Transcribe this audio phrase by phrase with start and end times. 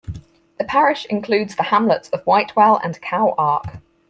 [0.57, 3.65] The parish includes the hamlets of Whitewell and Cow Ark.